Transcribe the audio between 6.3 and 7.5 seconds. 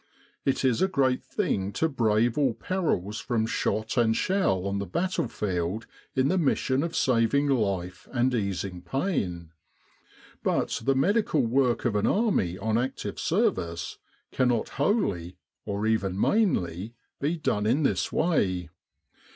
mission of saving